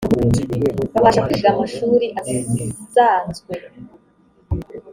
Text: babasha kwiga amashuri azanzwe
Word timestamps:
babasha 0.93 1.21
kwiga 1.25 1.47
amashuri 1.53 2.05
azanzwe 2.19 3.53